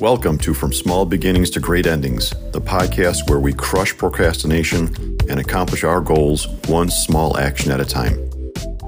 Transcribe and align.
Welcome 0.00 0.36
to 0.40 0.52
From 0.52 0.74
Small 0.74 1.06
Beginnings 1.06 1.48
to 1.50 1.60
Great 1.60 1.86
Endings, 1.86 2.28
the 2.52 2.60
podcast 2.60 3.30
where 3.30 3.40
we 3.40 3.54
crush 3.54 3.96
procrastination 3.96 4.94
and 5.30 5.40
accomplish 5.40 5.84
our 5.84 6.02
goals 6.02 6.48
one 6.68 6.90
small 6.90 7.38
action 7.38 7.72
at 7.72 7.80
a 7.80 7.84
time. 7.86 8.30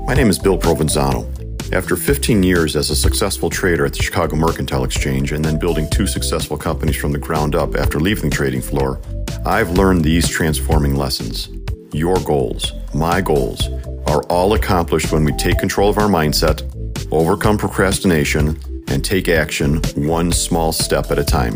My 0.07 0.13
name 0.13 0.29
is 0.29 0.39
Bill 0.39 0.59
Provenzano. 0.59 1.25
After 1.73 1.97
15 1.97 2.43
years 2.43 2.77
as 2.77 2.91
a 2.91 2.97
successful 2.97 3.49
trader 3.49 3.87
at 3.87 3.95
the 3.95 4.03
Chicago 4.03 4.37
Mercantile 4.37 4.85
Exchange 4.85 5.33
and 5.33 5.43
then 5.43 5.59
building 5.59 5.89
two 5.89 6.07
successful 6.07 6.59
companies 6.59 6.97
from 6.97 7.13
the 7.13 7.19
ground 7.19 7.55
up 7.55 7.75
after 7.75 7.99
leaving 7.99 8.29
the 8.29 8.37
trading 8.37 8.61
floor, 8.61 9.01
I've 9.47 9.71
learned 9.71 10.05
these 10.05 10.29
transforming 10.29 10.95
lessons. 10.95 11.49
Your 11.91 12.17
goals, 12.21 12.75
my 12.95 13.23
goals, 13.23 13.67
are 14.09 14.25
all 14.25 14.53
accomplished 14.53 15.11
when 15.11 15.25
we 15.25 15.33
take 15.33 15.59
control 15.59 15.89
of 15.89 15.97
our 15.97 16.09
mindset, 16.09 16.68
overcome 17.11 17.57
procrastination, 17.59 18.59
and 18.89 19.05
take 19.05 19.29
action 19.29 19.83
one 19.97 20.33
small 20.33 20.73
step 20.73 21.11
at 21.11 21.19
a 21.19 21.25
time. 21.25 21.55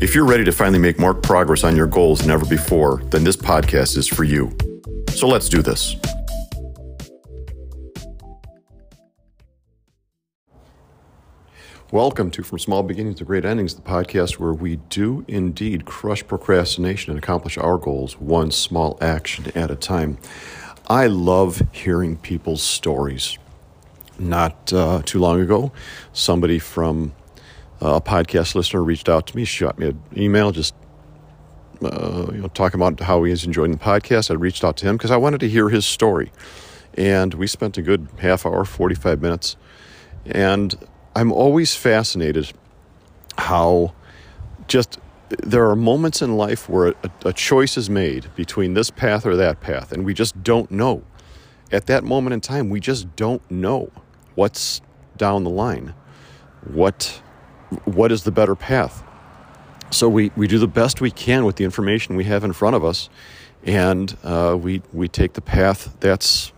If 0.00 0.14
you're 0.14 0.26
ready 0.26 0.44
to 0.44 0.52
finally 0.52 0.78
make 0.78 0.98
more 0.98 1.14
progress 1.14 1.64
on 1.64 1.76
your 1.76 1.86
goals 1.86 2.20
than 2.20 2.30
ever 2.30 2.44
before, 2.44 3.02
then 3.10 3.24
this 3.24 3.36
podcast 3.36 3.96
is 3.96 4.06
for 4.06 4.24
you. 4.24 4.56
So 5.10 5.26
let's 5.28 5.48
do 5.48 5.62
this. 5.62 5.96
Welcome 11.90 12.30
to 12.32 12.42
From 12.42 12.58
Small 12.58 12.82
Beginnings 12.82 13.18
to 13.18 13.24
Great 13.24 13.44
Endings, 13.44 13.76
the 13.76 13.82
podcast 13.82 14.40
where 14.40 14.52
we 14.52 14.76
do 14.76 15.24
indeed 15.28 15.84
crush 15.84 16.26
procrastination 16.26 17.12
and 17.12 17.18
accomplish 17.18 17.56
our 17.56 17.78
goals 17.78 18.18
one 18.18 18.50
small 18.50 18.98
action 19.00 19.52
at 19.54 19.70
a 19.70 19.76
time. 19.76 20.18
I 20.88 21.06
love 21.06 21.62
hearing 21.72 22.16
people's 22.16 22.62
stories 22.62 23.38
not 24.18 24.72
uh, 24.72 25.02
too 25.04 25.18
long 25.18 25.40
ago, 25.40 25.72
somebody 26.12 26.58
from 26.58 27.14
uh, 27.82 27.94
a 27.94 28.00
podcast 28.00 28.54
listener 28.54 28.82
reached 28.82 29.08
out 29.08 29.26
to 29.28 29.36
me, 29.36 29.44
shot 29.44 29.78
me 29.78 29.88
an 29.88 30.02
email, 30.16 30.52
just 30.52 30.74
uh, 31.82 32.26
you 32.32 32.38
know, 32.38 32.48
talking 32.48 32.80
about 32.80 33.00
how 33.00 33.22
he 33.24 33.32
is 33.32 33.44
enjoying 33.44 33.72
the 33.72 33.78
podcast. 33.78 34.30
I 34.30 34.34
reached 34.34 34.64
out 34.64 34.76
to 34.78 34.86
him 34.86 34.96
because 34.96 35.10
I 35.10 35.16
wanted 35.16 35.40
to 35.40 35.48
hear 35.48 35.68
his 35.68 35.84
story, 35.84 36.30
and 36.94 37.34
we 37.34 37.46
spent 37.46 37.76
a 37.76 37.82
good 37.82 38.08
half 38.18 38.46
hour, 38.46 38.64
forty 38.64 38.94
five 38.94 39.20
minutes, 39.20 39.56
and 40.24 40.74
I'm 41.14 41.32
always 41.32 41.74
fascinated 41.74 42.52
how 43.36 43.92
just 44.68 44.98
there 45.42 45.68
are 45.68 45.76
moments 45.76 46.22
in 46.22 46.36
life 46.36 46.68
where 46.68 46.88
a, 46.88 46.94
a 47.26 47.32
choice 47.32 47.76
is 47.76 47.90
made 47.90 48.32
between 48.36 48.74
this 48.74 48.90
path 48.90 49.26
or 49.26 49.36
that 49.36 49.60
path, 49.60 49.92
and 49.92 50.04
we 50.04 50.14
just 50.14 50.42
don't 50.42 50.70
know. 50.70 51.02
At 51.72 51.86
that 51.86 52.04
moment 52.04 52.34
in 52.34 52.40
time, 52.40 52.70
we 52.70 52.78
just 52.78 53.16
don't 53.16 53.42
know 53.50 53.90
what's 54.34 54.80
down 55.16 55.44
the 55.44 55.50
line 55.50 55.94
what 56.64 57.20
what 57.84 58.10
is 58.12 58.24
the 58.24 58.32
better 58.32 58.54
path 58.54 59.02
so 59.90 60.08
we, 60.08 60.32
we 60.36 60.48
do 60.48 60.58
the 60.58 60.66
best 60.66 61.00
we 61.00 61.10
can 61.10 61.44
with 61.44 61.56
the 61.56 61.64
information 61.64 62.16
we 62.16 62.24
have 62.24 62.42
in 62.42 62.52
front 62.52 62.74
of 62.74 62.84
us 62.84 63.08
and 63.64 64.16
uh, 64.24 64.56
we 64.58 64.82
we 64.92 65.08
take 65.08 65.34
the 65.34 65.40
path 65.40 65.96
that's 66.00 66.52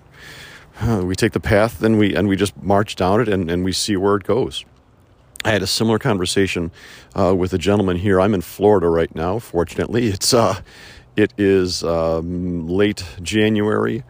we 1.03 1.15
take 1.15 1.33
the 1.33 1.41
path 1.41 1.79
then 1.79 1.99
we 1.99 2.15
and 2.15 2.29
we 2.29 2.37
just 2.37 2.57
march 2.63 2.97
down 2.97 3.21
it 3.21 3.29
and, 3.29 3.51
and 3.51 3.65
we 3.65 3.73
see 3.73 3.97
where 3.97 4.17
it 4.17 4.25
goes 4.25 4.65
I 5.47 5.51
had 5.51 5.63
a 5.63 5.67
similar 5.69 6.01
conversation 6.01 6.73
uh, 7.15 7.33
with 7.33 7.53
a 7.53 7.59
gentleman 7.59 7.99
here. 7.99 8.21
I'm 8.21 8.35
in 8.35 8.41
Florida 8.41 8.89
right 8.89 9.15
now. 9.15 9.39
Fortunately, 9.39 10.09
it's 10.09 10.35
uh, 10.35 10.61
it 11.15 11.33
is 11.39 11.85
um, 11.85 12.67
late 12.67 13.05
January. 13.23 14.03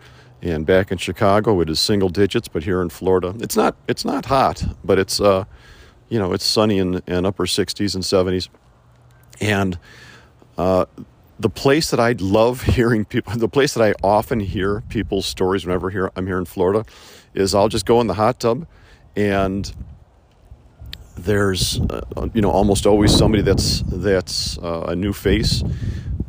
And 0.43 0.67
back 0.67 0.93
in 0.93 0.99
Chicago, 0.99 1.61
it 1.61 1.71
is 1.71 1.81
single 1.81 2.09
digits, 2.09 2.47
but 2.49 2.63
here 2.63 2.83
in 2.83 2.91
Florida, 2.91 3.35
it's 3.41 3.57
not 3.57 3.75
it's 3.89 4.05
not 4.05 4.27
hot, 4.27 4.65
but 4.85 4.99
it's 4.99 5.21
uh, 5.21 5.45
you 6.09 6.19
know 6.19 6.33
it's 6.33 6.45
sunny 6.45 6.79
in, 6.79 7.03
upper 7.27 7.47
60s 7.47 7.95
and 7.95 8.05
70s. 8.05 8.49
And 9.41 9.79
uh, 10.59 10.87
the 11.39 11.49
place 11.49 11.91
that 11.91 12.01
I 12.01 12.13
love 12.19 12.63
hearing 12.77 13.05
people, 13.05 13.35
the 13.37 13.49
place 13.49 13.75
that 13.75 13.83
I 13.83 13.95
often 14.03 14.41
hear 14.41 14.83
people's 14.89 15.27
stories 15.27 15.65
whenever 15.65 15.91
here 15.91 16.11
I'm 16.17 16.27
here 16.27 16.39
in 16.39 16.45
Florida, 16.45 16.85
is 17.35 17.55
I'll 17.55 17.69
just 17.69 17.87
go 17.87 18.01
in 18.01 18.07
the 18.07 18.15
hot 18.15 18.39
tub, 18.41 18.67
and 19.17 19.73
there's 21.17 21.81
uh, 21.81 22.29
you 22.35 22.43
know 22.43 22.51
almost 22.51 22.87
always 22.87 23.17
somebody 23.17 23.43
that's 23.43 23.83
that's 23.87 24.59
uh, 24.59 24.87
a 24.89 24.97
new 24.97 25.15
face 25.15 25.63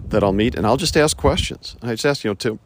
that 0.08 0.24
I'll 0.24 0.34
meet, 0.34 0.56
and 0.56 0.66
I'll 0.66 0.78
just 0.78 0.96
ask 0.96 1.18
questions. 1.18 1.76
I 1.82 1.92
just 1.92 2.06
ask 2.06 2.24
you 2.24 2.32
know 2.32 2.36
to 2.36 2.60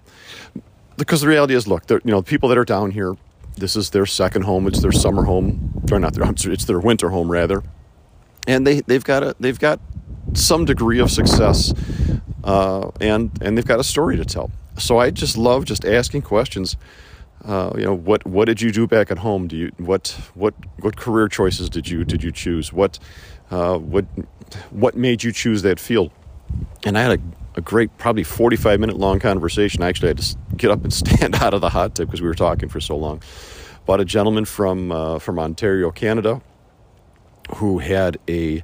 because 1.02 1.22
the 1.22 1.28
reality 1.28 1.56
is, 1.56 1.68
look, 1.68 1.90
you 1.90 2.00
know, 2.06 2.22
the 2.22 2.30
people 2.30 2.48
that 2.50 2.60
are 2.60 2.66
down 2.66 2.92
here, 2.92 3.16
this 3.58 3.76
is 3.76 3.90
their 3.90 4.06
second 4.06 4.44
home. 4.44 4.68
It's 4.68 4.82
their 4.82 4.92
summer 4.92 5.24
home, 5.24 5.84
or 5.92 6.00
not 6.00 6.14
their. 6.14 6.30
It's 6.30 6.66
their 6.66 6.80
winter 6.80 7.10
home 7.10 7.32
rather, 7.32 7.64
and 8.48 8.68
they 8.68 8.82
they've 8.82 9.04
got 9.04 9.24
a 9.24 9.36
they've 9.40 9.58
got 9.58 9.80
some 10.36 10.64
degree 10.64 11.00
of 11.00 11.10
success, 11.10 11.74
uh, 12.44 12.92
and 13.02 13.32
and 13.42 13.58
they've 13.58 13.66
got 13.66 13.80
a 13.80 13.84
story 13.84 14.16
to 14.18 14.26
tell. 14.26 14.52
So 14.78 15.00
I 15.00 15.10
just 15.10 15.38
love 15.38 15.66
just 15.66 15.86
asking 15.86 16.22
questions. 16.22 16.78
Uh, 17.44 17.72
you 17.76 17.84
know 17.84 17.96
what 17.96 18.24
what 18.28 18.46
did 18.46 18.62
you 18.62 18.72
do 18.72 18.86
back 18.86 19.10
at 19.10 19.18
home? 19.18 19.48
Do 19.48 19.58
you 19.58 19.72
what 19.78 20.10
what 20.36 20.54
what 20.82 20.98
career 20.98 21.28
choices 21.28 21.68
did 21.68 21.90
you 21.90 22.04
did 22.04 22.24
you 22.24 22.32
choose? 22.32 22.72
What 22.72 23.00
uh, 23.50 23.80
what 23.80 24.06
what 24.70 24.96
made 24.96 25.24
you 25.24 25.32
choose 25.32 25.64
that 25.64 25.80
field? 25.80 26.12
And 26.86 26.96
I 26.98 27.02
had 27.02 27.20
a 27.20 27.41
a 27.56 27.62
great, 27.62 27.98
probably 27.98 28.24
45 28.24 28.80
minute 28.80 28.98
long 28.98 29.20
conversation. 29.20 29.84
I 29.84 29.90
actually 29.90 30.10
had 30.10 30.18
to 30.20 30.38
get 30.56 30.72
up 30.72 30.84
and 30.84 30.94
stand 30.94 31.36
out 31.36 31.54
of 31.54 31.62
the 31.62 31.70
hot 31.70 31.96
tub 31.96 32.08
because 32.08 32.22
we 32.22 32.28
were 32.28 32.34
talking 32.34 32.70
for 32.70 32.80
so 32.80 32.96
long. 32.96 33.22
About 33.84 34.00
a 34.00 34.06
gentleman 34.06 34.46
from 34.46 34.92
uh, 34.92 35.20
from 35.20 35.40
Ontario, 35.40 35.92
Canada, 35.92 36.42
who 37.56 37.80
had 37.80 38.18
a 38.30 38.64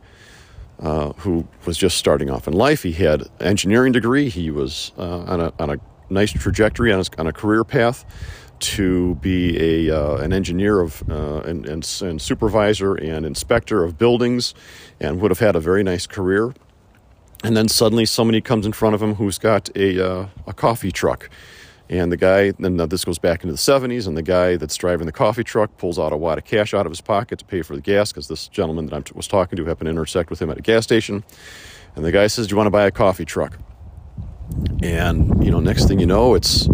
uh, 0.79 1.13
who 1.13 1.47
was 1.65 1.77
just 1.77 1.97
starting 1.97 2.29
off 2.29 2.47
in 2.47 2.53
life. 2.53 2.83
He 2.83 2.91
had 2.91 3.21
an 3.21 3.29
engineering 3.39 3.93
degree. 3.93 4.29
He 4.29 4.51
was 4.51 4.91
uh, 4.97 5.21
on 5.21 5.41
a 5.41 5.53
on 5.59 5.69
a 5.71 5.77
nice 6.09 6.31
trajectory 6.31 6.93
on, 6.93 7.03
on 7.17 7.27
a 7.27 7.33
career 7.33 7.63
path 7.63 8.05
to 8.59 9.15
be 9.15 9.87
a 9.89 9.95
uh, 9.95 10.17
an 10.17 10.33
engineer 10.33 10.81
of 10.81 11.03
uh, 11.09 11.41
and, 11.41 11.65
and, 11.65 12.01
and 12.01 12.21
supervisor 12.21 12.95
and 12.95 13.25
inspector 13.25 13.83
of 13.83 13.97
buildings, 13.97 14.53
and 14.99 15.19
would 15.19 15.31
have 15.31 15.39
had 15.39 15.55
a 15.55 15.59
very 15.59 15.83
nice 15.83 16.05
career 16.05 16.53
and 17.43 17.55
then 17.55 17.67
suddenly 17.67 18.05
somebody 18.05 18.41
comes 18.41 18.65
in 18.65 18.73
front 18.73 18.95
of 18.95 19.01
him 19.01 19.15
who's 19.15 19.37
got 19.37 19.69
a, 19.75 20.03
uh, 20.03 20.27
a 20.45 20.53
coffee 20.53 20.91
truck. 20.91 21.29
And 21.89 22.11
the 22.11 22.17
guy, 22.17 22.51
then 22.51 22.75
this 22.75 23.05
goes 23.05 23.17
back 23.17 23.43
into 23.43 23.53
the 23.53 23.59
70s, 23.59 24.07
and 24.07 24.17
the 24.17 24.21
guy 24.21 24.57
that's 24.57 24.75
driving 24.75 25.05
the 25.05 25.13
coffee 25.13 25.43
truck 25.43 25.77
pulls 25.77 25.97
out 25.97 26.11
a 26.11 26.17
wad 26.17 26.37
of 26.37 26.43
cash 26.43 26.73
out 26.73 26.85
of 26.85 26.91
his 26.91 26.99
pocket 26.99 27.39
to 27.39 27.45
pay 27.45 27.61
for 27.61 27.75
the 27.75 27.81
gas 27.81 28.11
because 28.11 28.27
this 28.27 28.49
gentleman 28.49 28.87
that 28.87 28.93
I 28.93 29.15
was 29.15 29.27
talking 29.27 29.55
to 29.55 29.65
happened 29.65 29.85
to 29.85 29.91
intersect 29.91 30.29
with 30.29 30.41
him 30.41 30.49
at 30.49 30.57
a 30.57 30.61
gas 30.61 30.83
station. 30.83 31.23
And 31.95 32.03
the 32.03 32.11
guy 32.11 32.27
says, 32.27 32.47
Do 32.47 32.53
you 32.53 32.57
want 32.57 32.67
to 32.67 32.71
buy 32.71 32.85
a 32.85 32.91
coffee 32.91 33.23
truck? 33.23 33.57
And, 34.83 35.43
you 35.43 35.49
know, 35.49 35.61
next 35.61 35.87
thing 35.87 35.99
you 35.99 36.05
know, 36.05 36.35
it's, 36.35 36.67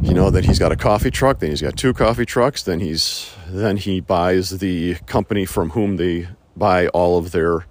you 0.00 0.12
know, 0.12 0.30
that 0.30 0.44
he's 0.44 0.58
got 0.58 0.72
a 0.72 0.76
coffee 0.76 1.10
truck, 1.10 1.38
then 1.38 1.50
he's 1.50 1.62
got 1.62 1.76
two 1.76 1.92
coffee 1.92 2.26
trucks, 2.26 2.64
then 2.64 2.80
he's, 2.80 3.32
then 3.48 3.76
he 3.76 4.00
buys 4.00 4.58
the 4.58 4.96
company 5.06 5.44
from 5.44 5.70
whom 5.70 5.96
they 5.96 6.28
buy 6.56 6.88
all 6.88 7.16
of 7.16 7.30
their 7.30 7.64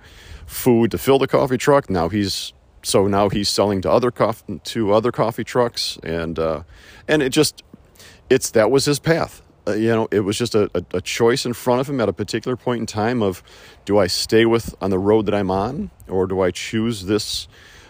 food 0.47 0.89
to 0.91 0.97
fill 0.97 1.19
the 1.19 1.27
coffee 1.27 1.57
truck. 1.57 1.89
Now 1.89 2.09
he's 2.09 2.53
so 2.81 3.05
now 3.05 3.29
he's 3.29 3.49
selling 3.49 3.81
to 3.81 3.91
other 3.91 4.09
coffee 4.09 4.59
to 4.63 4.93
other 4.93 5.11
coffee 5.11 5.43
trucks, 5.43 5.99
and 6.01 6.39
uh, 6.39 6.63
and 7.07 7.21
it 7.21 7.29
just 7.29 7.61
it's 8.29 8.49
that 8.51 8.71
was 8.71 8.85
his 8.85 8.97
path. 8.97 9.43
Uh, 9.67 9.73
you 9.73 9.89
know, 9.89 10.07
it 10.11 10.21
was 10.21 10.37
just 10.37 10.55
a, 10.55 10.71
a, 10.73 10.83
a, 10.93 11.01
choice 11.01 11.45
in 11.45 11.51
front 11.51 11.81
of 11.81 11.89
him 11.89 11.99
at 11.99 12.07
a 12.07 12.13
particular 12.13 12.55
point 12.55 12.79
in 12.79 12.85
time 12.85 13.21
of 13.21 13.43
do 13.83 13.97
I 13.97 14.07
stay 14.07 14.45
with 14.45 14.73
on 14.81 14.91
the 14.91 14.97
road 14.97 15.25
that 15.25 15.35
I'm 15.35 15.51
on, 15.51 15.91
or 16.07 16.25
do 16.25 16.39
I 16.39 16.51
choose 16.51 17.05
this 17.05 17.49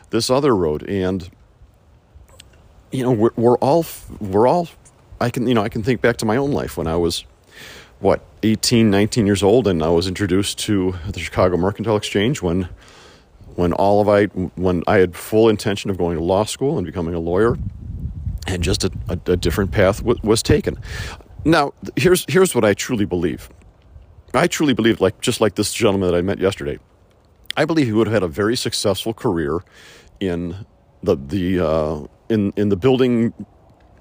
this 0.09 0.31
other 0.31 0.55
road? 0.55 0.81
And 0.89 1.29
you 2.91 3.03
know, 3.03 3.11
we're, 3.11 3.29
we're 3.35 3.57
all 3.57 3.85
we're 4.19 4.47
all 4.47 4.67
I 5.21 5.29
can 5.29 5.45
you 5.47 5.53
know 5.53 5.61
I 5.61 5.69
can 5.69 5.83
think 5.83 6.01
back 6.01 6.17
to 6.17 6.25
my 6.25 6.37
own 6.37 6.51
life 6.51 6.77
when 6.77 6.87
I 6.87 6.95
was 6.95 7.23
what 7.99 8.21
18 8.43 8.89
19 8.91 9.25
years 9.25 9.41
old 9.43 9.67
and 9.67 9.81
i 9.83 9.89
was 9.89 10.07
introduced 10.07 10.59
to 10.59 10.93
the 11.09 11.19
chicago 11.19 11.57
mercantile 11.57 11.95
exchange 11.95 12.41
when 12.41 12.69
when 13.55 13.73
all 13.73 14.01
of 14.01 14.09
i 14.09 14.25
when 14.55 14.83
i 14.87 14.97
had 14.97 15.15
full 15.15 15.49
intention 15.49 15.89
of 15.89 15.97
going 15.97 16.17
to 16.17 16.23
law 16.23 16.43
school 16.43 16.77
and 16.77 16.85
becoming 16.85 17.13
a 17.13 17.19
lawyer 17.19 17.57
and 18.47 18.63
just 18.63 18.83
a, 18.83 18.91
a, 19.09 19.31
a 19.31 19.37
different 19.37 19.71
path 19.71 19.97
w- 19.97 20.19
was 20.23 20.41
taken. 20.41 20.77
Now 21.45 21.73
here's 21.95 22.25
here's 22.27 22.55
what 22.55 22.63
i 22.65 22.73
truly 22.73 23.05
believe. 23.05 23.49
I 24.33 24.47
truly 24.47 24.73
believe 24.73 25.01
like 25.01 25.19
just 25.21 25.41
like 25.41 25.55
this 25.55 25.73
gentleman 25.73 26.11
that 26.11 26.17
i 26.17 26.21
met 26.21 26.37
yesterday 26.37 26.77
i 27.55 27.65
believe 27.65 27.87
he 27.87 27.93
would 27.93 28.07
have 28.07 28.13
had 28.13 28.23
a 28.23 28.27
very 28.27 28.55
successful 28.55 29.13
career 29.13 29.61
in 30.19 30.65
the 31.01 31.15
the 31.15 31.59
uh, 31.59 32.05
in 32.29 32.53
in 32.55 32.69
the 32.69 32.75
building 32.75 33.33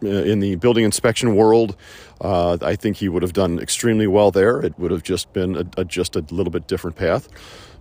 in 0.02 0.40
the 0.40 0.56
building 0.56 0.84
inspection 0.84 1.34
world. 1.34 1.76
Uh, 2.20 2.58
I 2.62 2.76
think 2.76 2.96
he 2.96 3.08
would 3.08 3.22
have 3.22 3.32
done 3.32 3.58
extremely 3.58 4.06
well 4.06 4.30
there. 4.30 4.60
It 4.60 4.78
would 4.78 4.90
have 4.90 5.02
just 5.02 5.32
been 5.32 5.56
a, 5.56 5.80
a, 5.80 5.84
just 5.84 6.16
a 6.16 6.20
little 6.30 6.50
bit 6.50 6.66
different 6.66 6.96
path, 6.96 7.28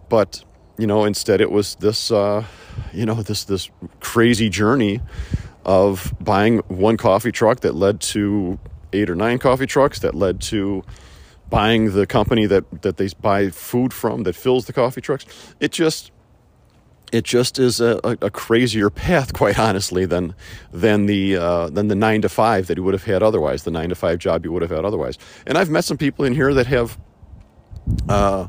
but 0.09 0.43
you 0.77 0.87
know, 0.87 1.05
instead 1.05 1.39
it 1.39 1.51
was 1.51 1.75
this, 1.75 2.11
uh, 2.11 2.43
you 2.93 3.05
know, 3.05 3.15
this 3.15 3.45
this 3.45 3.69
crazy 3.99 4.49
journey 4.49 5.01
of 5.65 6.13
buying 6.19 6.59
one 6.67 6.97
coffee 6.97 7.31
truck 7.31 7.61
that 7.61 7.73
led 7.73 7.99
to 7.99 8.59
eight 8.93 9.09
or 9.09 9.15
nine 9.15 9.39
coffee 9.39 9.65
trucks 9.65 9.99
that 9.99 10.13
led 10.13 10.39
to 10.39 10.83
buying 11.49 11.93
the 11.93 12.05
company 12.05 12.45
that, 12.45 12.81
that 12.81 12.97
they 12.97 13.09
buy 13.21 13.49
food 13.49 13.93
from 13.93 14.23
that 14.23 14.35
fills 14.35 14.65
the 14.65 14.73
coffee 14.73 15.01
trucks. 15.01 15.25
It 15.59 15.71
just 15.71 16.11
it 17.15 17.23
just 17.23 17.59
is 17.59 17.79
a, 17.79 17.99
a, 18.03 18.17
a 18.23 18.29
crazier 18.29 18.89
path, 18.89 19.33
quite 19.33 19.57
honestly, 19.59 20.05
than 20.05 20.35
than 20.71 21.05
the 21.05 21.37
uh, 21.37 21.69
than 21.69 21.87
the 21.87 21.95
nine 21.95 22.21
to 22.21 22.29
five 22.29 22.67
that 22.67 22.77
you 22.77 22.83
would 22.83 22.93
have 22.93 23.05
had 23.05 23.23
otherwise, 23.23 23.63
the 23.63 23.71
nine 23.71 23.89
to 23.89 23.95
five 23.95 24.19
job 24.19 24.45
you 24.45 24.51
would 24.51 24.61
have 24.61 24.71
had 24.71 24.85
otherwise. 24.85 25.17
And 25.45 25.57
I've 25.57 25.69
met 25.69 25.85
some 25.85 25.97
people 25.97 26.25
in 26.25 26.33
here 26.33 26.53
that 26.53 26.67
have 26.67 26.97
uh, 28.09 28.47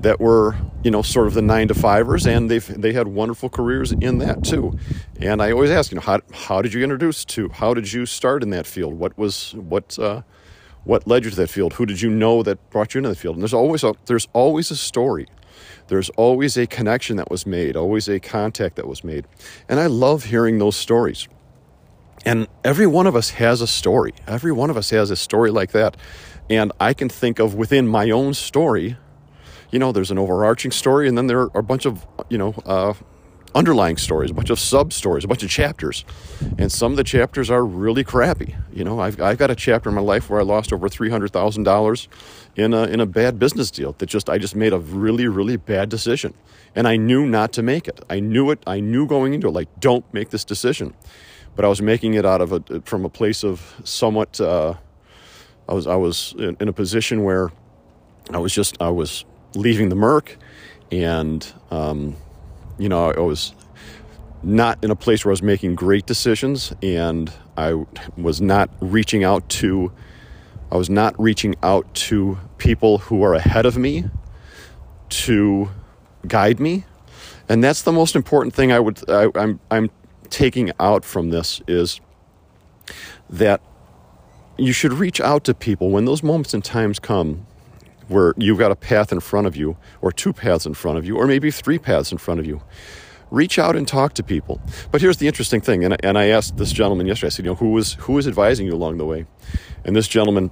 that 0.00 0.20
were 0.20 0.56
you 0.82 0.90
know 0.90 1.02
sort 1.02 1.26
of 1.26 1.34
the 1.34 1.42
nine 1.42 1.68
to 1.68 1.74
fivers, 1.74 2.26
and 2.26 2.50
they've 2.50 2.66
they 2.66 2.92
had 2.92 3.08
wonderful 3.08 3.48
careers 3.48 3.92
in 3.92 4.18
that 4.18 4.44
too. 4.44 4.78
And 5.20 5.40
I 5.40 5.52
always 5.52 5.70
ask, 5.70 5.90
you 5.90 5.96
know, 5.96 6.02
how 6.02 6.20
how 6.32 6.62
did 6.62 6.72
you 6.74 6.82
introduce 6.82 7.24
to? 7.26 7.48
How 7.50 7.74
did 7.74 7.92
you 7.92 8.06
start 8.06 8.42
in 8.42 8.50
that 8.50 8.66
field? 8.66 8.94
What 8.94 9.16
was 9.16 9.54
what 9.54 9.98
uh, 9.98 10.22
what 10.84 11.06
led 11.06 11.24
you 11.24 11.30
to 11.30 11.36
that 11.36 11.50
field? 11.50 11.74
Who 11.74 11.86
did 11.86 12.00
you 12.00 12.10
know 12.10 12.42
that 12.42 12.70
brought 12.70 12.94
you 12.94 12.98
into 12.98 13.10
the 13.10 13.14
field? 13.14 13.36
And 13.36 13.42
there's 13.42 13.54
always 13.54 13.84
a 13.84 13.94
there's 14.06 14.28
always 14.32 14.70
a 14.70 14.76
story. 14.76 15.26
There's 15.92 16.08
always 16.16 16.56
a 16.56 16.66
connection 16.66 17.18
that 17.18 17.30
was 17.30 17.46
made, 17.46 17.76
always 17.76 18.08
a 18.08 18.18
contact 18.18 18.76
that 18.76 18.88
was 18.88 19.04
made. 19.04 19.26
And 19.68 19.78
I 19.78 19.88
love 19.88 20.24
hearing 20.24 20.58
those 20.58 20.74
stories. 20.74 21.28
And 22.24 22.48
every 22.64 22.86
one 22.86 23.06
of 23.06 23.14
us 23.14 23.28
has 23.32 23.60
a 23.60 23.66
story. 23.66 24.14
Every 24.26 24.52
one 24.52 24.70
of 24.70 24.78
us 24.78 24.88
has 24.88 25.10
a 25.10 25.16
story 25.16 25.50
like 25.50 25.72
that. 25.72 25.98
And 26.48 26.72
I 26.80 26.94
can 26.94 27.10
think 27.10 27.38
of 27.38 27.54
within 27.54 27.86
my 27.86 28.08
own 28.08 28.32
story, 28.32 28.96
you 29.70 29.78
know, 29.78 29.92
there's 29.92 30.10
an 30.10 30.18
overarching 30.18 30.70
story, 30.70 31.08
and 31.08 31.18
then 31.18 31.26
there 31.26 31.40
are 31.40 31.50
a 31.58 31.62
bunch 31.62 31.84
of, 31.84 32.06
you 32.30 32.38
know, 32.38 32.54
uh, 32.64 32.94
underlying 33.54 33.96
stories, 33.96 34.30
a 34.30 34.34
bunch 34.34 34.50
of 34.50 34.58
sub 34.58 34.92
stories, 34.92 35.24
a 35.24 35.28
bunch 35.28 35.42
of 35.42 35.50
chapters. 35.50 36.04
And 36.58 36.72
some 36.72 36.92
of 36.92 36.96
the 36.96 37.04
chapters 37.04 37.50
are 37.50 37.64
really 37.64 38.04
crappy. 38.04 38.56
You 38.72 38.84
know, 38.84 39.00
I've, 39.00 39.20
I've 39.20 39.38
got 39.38 39.50
a 39.50 39.54
chapter 39.54 39.88
in 39.88 39.94
my 39.94 40.00
life 40.00 40.30
where 40.30 40.40
I 40.40 40.42
lost 40.42 40.72
over 40.72 40.88
$300,000 40.88 42.08
in 42.56 42.74
a, 42.74 42.84
in 42.84 43.00
a 43.00 43.06
bad 43.06 43.38
business 43.38 43.70
deal 43.70 43.92
that 43.98 44.06
just, 44.06 44.30
I 44.30 44.38
just 44.38 44.56
made 44.56 44.72
a 44.72 44.78
really, 44.78 45.26
really 45.26 45.56
bad 45.56 45.88
decision. 45.88 46.34
And 46.74 46.88
I 46.88 46.96
knew 46.96 47.26
not 47.26 47.52
to 47.54 47.62
make 47.62 47.88
it. 47.88 48.02
I 48.08 48.20
knew 48.20 48.50
it. 48.50 48.62
I 48.66 48.80
knew 48.80 49.06
going 49.06 49.34
into 49.34 49.48
it, 49.48 49.52
like, 49.52 49.68
don't 49.80 50.04
make 50.14 50.30
this 50.30 50.44
decision. 50.44 50.94
But 51.54 51.66
I 51.66 51.68
was 51.68 51.82
making 51.82 52.14
it 52.14 52.24
out 52.24 52.40
of 52.40 52.52
a, 52.52 52.80
from 52.84 53.04
a 53.04 53.10
place 53.10 53.44
of 53.44 53.74
somewhat, 53.84 54.40
uh, 54.40 54.74
I 55.68 55.74
was, 55.74 55.86
I 55.86 55.96
was 55.96 56.34
in, 56.38 56.56
in 56.60 56.68
a 56.68 56.72
position 56.72 57.22
where 57.24 57.50
I 58.32 58.38
was 58.38 58.54
just, 58.54 58.80
I 58.80 58.88
was 58.88 59.26
leaving 59.54 59.90
the 59.90 59.94
Merc 59.94 60.38
and, 60.90 61.46
um, 61.70 62.16
you 62.78 62.88
know, 62.88 63.10
I 63.10 63.20
was 63.20 63.54
not 64.42 64.82
in 64.82 64.90
a 64.90 64.96
place 64.96 65.24
where 65.24 65.30
I 65.30 65.34
was 65.34 65.42
making 65.42 65.74
great 65.74 66.06
decisions 66.06 66.72
and 66.82 67.32
I 67.56 67.84
was 68.16 68.40
not 68.40 68.70
reaching 68.80 69.24
out 69.24 69.48
to 69.50 69.92
I 70.70 70.76
was 70.76 70.88
not 70.88 71.18
reaching 71.20 71.54
out 71.62 71.92
to 71.94 72.38
people 72.56 72.98
who 72.98 73.22
are 73.22 73.34
ahead 73.34 73.66
of 73.66 73.76
me 73.76 74.06
to 75.10 75.68
guide 76.26 76.58
me. 76.58 76.84
And 77.48 77.62
that's 77.62 77.82
the 77.82 77.92
most 77.92 78.16
important 78.16 78.54
thing 78.54 78.72
I 78.72 78.80
would 78.80 79.08
I, 79.08 79.28
I'm 79.34 79.60
I'm 79.70 79.90
taking 80.30 80.72
out 80.80 81.04
from 81.04 81.30
this 81.30 81.60
is 81.68 82.00
that 83.28 83.60
you 84.56 84.72
should 84.72 84.92
reach 84.92 85.20
out 85.20 85.44
to 85.44 85.54
people 85.54 85.90
when 85.90 86.04
those 86.04 86.22
moments 86.22 86.54
and 86.54 86.64
times 86.64 86.98
come 86.98 87.46
where 88.12 88.34
you've 88.36 88.58
got 88.58 88.70
a 88.70 88.76
path 88.76 89.12
in 89.12 89.20
front 89.20 89.46
of 89.46 89.56
you, 89.56 89.76
or 90.00 90.12
two 90.12 90.32
paths 90.32 90.66
in 90.66 90.74
front 90.74 90.98
of 90.98 91.06
you, 91.06 91.16
or 91.16 91.26
maybe 91.26 91.50
three 91.50 91.78
paths 91.78 92.12
in 92.12 92.18
front 92.18 92.40
of 92.40 92.46
you. 92.46 92.62
Reach 93.30 93.58
out 93.58 93.76
and 93.76 93.88
talk 93.88 94.12
to 94.14 94.22
people. 94.22 94.60
But 94.90 95.00
here's 95.00 95.16
the 95.16 95.26
interesting 95.26 95.60
thing, 95.60 95.84
and, 95.84 95.96
and 96.04 96.18
I 96.18 96.28
asked 96.28 96.58
this 96.58 96.70
gentleman 96.70 97.06
yesterday. 97.06 97.28
I 97.28 97.30
said, 97.30 97.44
you 97.44 97.50
know, 97.50 97.56
who 97.56 97.70
was 97.70 97.94
who 97.94 98.12
was 98.12 98.28
advising 98.28 98.66
you 98.66 98.74
along 98.74 98.98
the 98.98 99.06
way? 99.06 99.26
And 99.84 99.96
this 99.96 100.06
gentleman, 100.06 100.50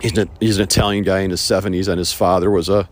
he's 0.00 0.16
an, 0.18 0.28
he's 0.38 0.58
an 0.58 0.64
Italian 0.64 1.04
guy 1.04 1.20
in 1.20 1.30
his 1.30 1.40
70s, 1.40 1.88
and 1.88 1.98
his 1.98 2.12
father 2.12 2.50
was 2.50 2.68
a 2.68 2.88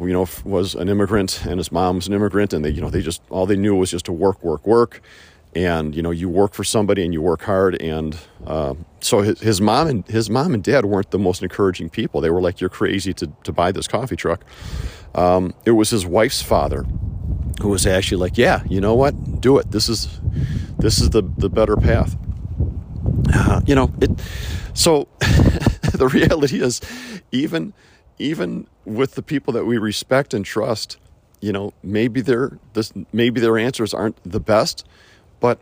you 0.00 0.12
know 0.12 0.26
was 0.44 0.74
an 0.74 0.88
immigrant, 0.88 1.44
and 1.44 1.58
his 1.58 1.70
mom 1.70 1.96
was 1.96 2.08
an 2.08 2.14
immigrant, 2.14 2.54
and 2.54 2.64
they 2.64 2.70
you 2.70 2.80
know 2.80 2.88
they 2.88 3.02
just 3.02 3.20
all 3.28 3.44
they 3.44 3.56
knew 3.56 3.74
was 3.74 3.90
just 3.90 4.06
to 4.06 4.12
work, 4.12 4.42
work, 4.42 4.66
work 4.66 5.02
and 5.54 5.94
you 5.94 6.02
know 6.02 6.10
you 6.10 6.28
work 6.28 6.54
for 6.54 6.64
somebody 6.64 7.04
and 7.04 7.12
you 7.12 7.20
work 7.20 7.42
hard 7.42 7.80
and 7.80 8.18
uh, 8.46 8.74
so 9.00 9.20
his, 9.20 9.40
his, 9.40 9.60
mom 9.60 9.86
and 9.86 10.06
his 10.06 10.30
mom 10.30 10.54
and 10.54 10.64
dad 10.64 10.84
weren't 10.84 11.10
the 11.10 11.18
most 11.18 11.42
encouraging 11.42 11.90
people. 11.90 12.20
They 12.20 12.30
were 12.30 12.40
like 12.40 12.60
you're 12.60 12.70
crazy 12.70 13.12
to, 13.14 13.30
to 13.44 13.52
buy 13.52 13.70
this 13.70 13.86
coffee 13.86 14.16
truck. 14.16 14.44
Um, 15.14 15.54
it 15.64 15.72
was 15.72 15.90
his 15.90 16.06
wife's 16.06 16.42
father 16.42 16.84
who 17.60 17.68
was 17.68 17.86
actually 17.86 18.18
like 18.18 18.38
yeah 18.38 18.62
you 18.68 18.80
know 18.80 18.94
what? 18.94 19.40
Do 19.40 19.58
it. 19.58 19.70
This 19.70 19.88
is 19.88 20.20
this 20.78 21.00
is 21.00 21.10
the, 21.10 21.22
the 21.36 21.48
better 21.48 21.76
path. 21.76 22.16
Uh, 23.34 23.60
you 23.66 23.74
know 23.74 23.92
it 24.00 24.10
so 24.74 25.08
the 25.94 26.08
reality 26.12 26.60
is 26.60 26.80
even 27.30 27.72
even 28.18 28.66
with 28.84 29.14
the 29.14 29.22
people 29.22 29.52
that 29.52 29.64
we 29.64 29.78
respect 29.78 30.34
and 30.34 30.44
trust 30.44 30.98
you 31.40 31.52
know 31.52 31.72
maybe 31.82 32.20
their 32.20 32.58
this 32.72 32.92
maybe 33.12 33.40
their 33.40 33.58
answers 33.58 33.92
aren't 33.92 34.16
the 34.24 34.40
best 34.40 34.86
but 35.42 35.60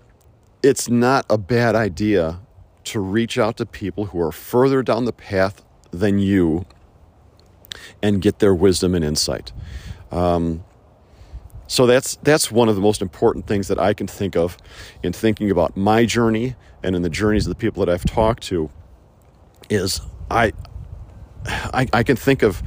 it's 0.62 0.90
not 0.90 1.24
a 1.30 1.38
bad 1.38 1.74
idea 1.74 2.38
to 2.84 3.00
reach 3.00 3.38
out 3.38 3.56
to 3.56 3.64
people 3.64 4.04
who 4.06 4.20
are 4.20 4.30
further 4.30 4.82
down 4.82 5.06
the 5.06 5.12
path 5.12 5.64
than 5.90 6.18
you 6.18 6.66
and 8.02 8.20
get 8.20 8.40
their 8.40 8.54
wisdom 8.54 8.94
and 8.94 9.02
insight. 9.02 9.52
Um, 10.12 10.64
so 11.66 11.86
that's 11.86 12.16
that's 12.16 12.52
one 12.52 12.68
of 12.68 12.74
the 12.74 12.82
most 12.82 13.00
important 13.00 13.46
things 13.46 13.68
that 13.68 13.78
I 13.78 13.94
can 13.94 14.06
think 14.06 14.36
of 14.36 14.58
in 15.02 15.14
thinking 15.14 15.50
about 15.50 15.76
my 15.76 16.04
journey 16.04 16.56
and 16.82 16.94
in 16.94 17.00
the 17.00 17.08
journeys 17.08 17.46
of 17.46 17.50
the 17.50 17.58
people 17.58 17.84
that 17.84 17.92
I've 17.92 18.04
talked 18.04 18.42
to. 18.44 18.68
Is 19.70 20.00
I 20.30 20.52
I, 21.46 21.86
I 21.92 22.02
can 22.02 22.16
think 22.16 22.42
of 22.42 22.62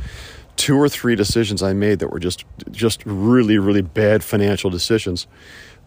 two 0.56 0.77
or 0.77 0.89
three 0.89 1.16
decisions 1.16 1.62
I 1.62 1.74
made 1.74 2.00
that 2.00 2.07
were 2.07 2.19
just 2.19 2.45
just 2.71 3.04
really 3.06 3.59
really 3.59 3.81
bad 3.83 4.24
financial 4.24 4.71
decisions 4.71 5.27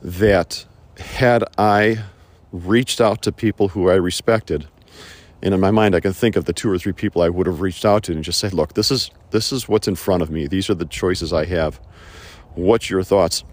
that 0.02 0.66
had 0.98 1.44
I 1.58 2.04
reached 2.52 3.00
out 3.00 3.22
to 3.22 3.32
people 3.32 3.68
who 3.68 3.90
I 3.90 3.94
respected, 3.94 4.68
and 5.42 5.52
in 5.54 5.60
my 5.60 5.70
mind 5.70 5.94
I 5.94 6.00
can 6.00 6.12
think 6.12 6.36
of 6.36 6.44
the 6.44 6.52
two 6.52 6.70
or 6.70 6.78
three 6.78 6.92
people 6.92 7.22
I 7.22 7.28
would 7.28 7.46
have 7.46 7.60
reached 7.60 7.84
out 7.84 8.04
to 8.04 8.12
and 8.12 8.24
just 8.24 8.38
said, 8.38 8.52
"Look, 8.52 8.74
this 8.74 8.90
is 8.90 9.10
this 9.30 9.52
is 9.52 9.68
what's 9.68 9.88
in 9.88 9.96
front 9.96 10.22
of 10.22 10.30
me. 10.30 10.46
These 10.46 10.70
are 10.70 10.74
the 10.74 10.86
choices 10.86 11.32
I 11.32 11.44
have. 11.46 11.80
What's 12.54 12.90
your 12.90 13.02
thoughts?" 13.02 13.44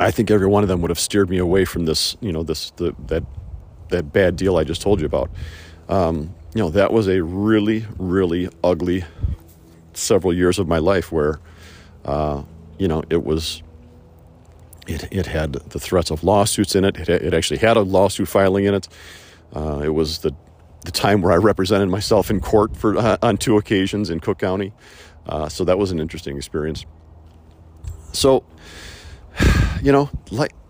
I 0.00 0.10
think 0.10 0.30
every 0.30 0.46
one 0.46 0.62
of 0.62 0.68
them 0.68 0.80
would 0.80 0.90
have 0.90 0.98
steered 0.98 1.28
me 1.28 1.38
away 1.38 1.64
from 1.64 1.84
this, 1.84 2.16
you 2.20 2.32
know, 2.32 2.42
this 2.42 2.70
the, 2.72 2.94
that 3.06 3.24
that 3.88 4.12
bad 4.12 4.36
deal 4.36 4.56
I 4.56 4.64
just 4.64 4.80
told 4.80 5.00
you 5.00 5.06
about. 5.06 5.30
Um, 5.88 6.34
you 6.54 6.62
know, 6.62 6.70
that 6.70 6.92
was 6.92 7.08
a 7.08 7.22
really, 7.22 7.86
really 7.98 8.48
ugly 8.62 9.04
several 9.94 10.32
years 10.32 10.58
of 10.58 10.68
my 10.68 10.78
life 10.78 11.10
where, 11.10 11.40
uh, 12.04 12.42
you 12.78 12.88
know, 12.88 13.02
it 13.10 13.24
was 13.24 13.62
it, 14.88 15.08
it 15.12 15.26
had 15.26 15.52
the 15.52 15.78
threats 15.78 16.10
of 16.10 16.24
lawsuits 16.24 16.74
in 16.74 16.84
it. 16.84 16.96
It, 16.96 17.08
it 17.08 17.34
actually 17.34 17.58
had 17.58 17.76
a 17.76 17.82
lawsuit 17.82 18.26
filing 18.26 18.64
in 18.64 18.74
it. 18.74 18.88
Uh, 19.54 19.82
it 19.84 19.90
was 19.90 20.18
the, 20.20 20.34
the 20.84 20.90
time 20.90 21.20
where 21.20 21.32
I 21.32 21.36
represented 21.36 21.88
myself 21.88 22.30
in 22.30 22.40
court 22.40 22.76
for 22.76 22.96
uh, 22.96 23.18
on 23.22 23.36
two 23.36 23.56
occasions 23.58 24.10
in 24.10 24.20
Cook 24.20 24.38
County. 24.38 24.72
Uh, 25.26 25.48
so 25.48 25.64
that 25.64 25.78
was 25.78 25.90
an 25.90 26.00
interesting 26.00 26.36
experience. 26.36 26.86
So, 28.12 28.44
you 29.82 29.92
know, 29.92 30.10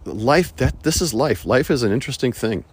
life 0.04 0.54
that 0.56 0.82
this 0.82 1.00
is 1.00 1.14
life. 1.14 1.46
Life 1.46 1.70
is 1.70 1.84
an 1.84 1.92
interesting 1.92 2.32
thing, 2.32 2.64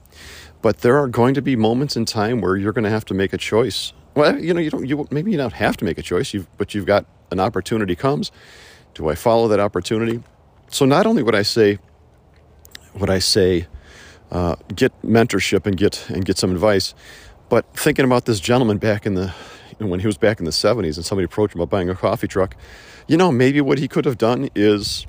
but 0.63 0.79
there 0.79 0.97
are 0.97 1.07
going 1.07 1.35
to 1.35 1.41
be 1.41 1.55
moments 1.55 1.95
in 1.95 2.05
time 2.05 2.41
where 2.41 2.57
you're 2.57 2.73
going 2.73 2.83
to 2.83 2.89
have 2.89 3.05
to 3.05 3.13
make 3.13 3.33
a 3.33 3.37
choice. 3.37 3.93
Well, 4.15 4.39
you 4.39 4.53
know, 4.53 4.59
you 4.59 4.71
don't. 4.71 4.87
You 4.87 5.07
maybe 5.11 5.31
you 5.31 5.37
don't 5.37 5.53
have 5.53 5.77
to 5.77 5.85
make 5.85 5.99
a 5.99 6.01
choice. 6.01 6.33
You've, 6.33 6.47
but 6.57 6.73
you've 6.73 6.85
got 6.87 7.05
an 7.31 7.39
opportunity 7.39 7.95
comes. 7.95 8.31
Do 8.95 9.09
I 9.09 9.15
follow 9.15 9.47
that 9.49 9.59
opportunity? 9.59 10.23
So 10.69 10.85
not 10.85 11.05
only 11.05 11.23
would 11.23 11.35
I 11.35 11.43
say, 11.43 11.79
would 12.95 13.09
I 13.09 13.19
say, 13.19 13.67
uh, 14.31 14.55
get 14.75 14.91
mentorship 15.01 15.65
and 15.65 15.77
get 15.77 16.09
and 16.09 16.25
get 16.25 16.37
some 16.37 16.51
advice, 16.51 16.93
but 17.49 17.65
thinking 17.73 18.05
about 18.05 18.25
this 18.25 18.39
gentleman 18.39 18.77
back 18.77 19.05
in 19.05 19.13
the 19.15 19.33
when 19.79 19.99
he 19.99 20.07
was 20.07 20.17
back 20.17 20.39
in 20.39 20.45
the 20.45 20.51
70s 20.51 20.95
and 20.95 21.05
somebody 21.05 21.25
approached 21.25 21.53
him 21.53 21.61
about 21.61 21.69
buying 21.69 21.89
a 21.89 21.95
coffee 21.95 22.27
truck, 22.27 22.55
you 23.07 23.17
know, 23.17 23.31
maybe 23.31 23.61
what 23.61 23.77
he 23.77 23.87
could 23.87 24.05
have 24.05 24.17
done 24.17 24.49
is 24.55 25.05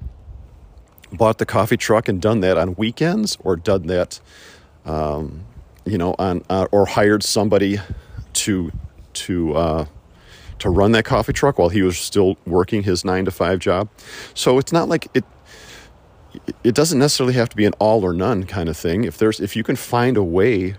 bought 1.12 1.38
the 1.38 1.46
coffee 1.46 1.76
truck 1.76 2.08
and 2.08 2.20
done 2.20 2.40
that 2.40 2.58
on 2.58 2.74
weekends 2.74 3.38
or 3.40 3.56
done 3.56 3.86
that, 3.86 4.20
um, 4.84 5.44
you 5.84 5.96
know, 5.96 6.14
on 6.18 6.44
uh, 6.50 6.66
or 6.72 6.86
hired 6.86 7.22
somebody 7.22 7.78
to 8.32 8.72
to 9.14 9.54
uh, 9.54 9.86
to 10.58 10.70
run 10.70 10.92
that 10.92 11.04
coffee 11.04 11.32
truck 11.32 11.58
while 11.58 11.68
he 11.68 11.82
was 11.82 11.98
still 11.98 12.36
working 12.46 12.82
his 12.82 13.04
nine 13.04 13.24
to 13.24 13.30
five 13.30 13.58
job. 13.58 13.88
So 14.34 14.58
it's 14.58 14.72
not 14.72 14.88
like 14.88 15.08
it 15.14 15.24
it 16.64 16.74
doesn't 16.74 16.98
necessarily 16.98 17.34
have 17.34 17.48
to 17.50 17.56
be 17.56 17.64
an 17.64 17.72
all 17.78 18.04
or 18.04 18.12
none 18.12 18.44
kind 18.44 18.68
of 18.68 18.76
thing. 18.76 19.04
If 19.04 19.18
there's 19.18 19.40
if 19.40 19.56
you 19.56 19.62
can 19.62 19.76
find 19.76 20.16
a 20.16 20.22
way 20.22 20.76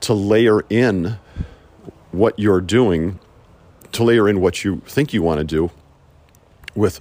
to 0.00 0.14
layer 0.14 0.62
in 0.68 1.18
what 2.12 2.38
you're 2.38 2.60
doing, 2.60 3.18
to 3.92 4.04
layer 4.04 4.28
in 4.28 4.40
what 4.40 4.64
you 4.64 4.82
think 4.86 5.12
you 5.12 5.22
want 5.22 5.38
to 5.38 5.44
do 5.44 5.70
with 6.74 7.00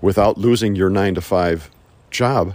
without 0.00 0.38
losing 0.38 0.74
your 0.74 0.88
9 0.88 1.16
to 1.16 1.20
5 1.20 1.70
job, 2.10 2.54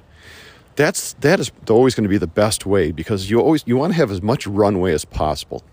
that's 0.76 1.14
that 1.14 1.40
is 1.40 1.52
always 1.70 1.96
going 1.96 2.04
to 2.04 2.10
be 2.10 2.18
the 2.18 2.28
best 2.28 2.66
way 2.66 2.92
because 2.92 3.30
you 3.30 3.40
always 3.40 3.64
you 3.66 3.78
want 3.78 3.94
to 3.94 3.98
have 3.98 4.12
as 4.12 4.22
much 4.22 4.46
runway 4.46 4.94
as 4.94 5.06
possible. 5.06 5.64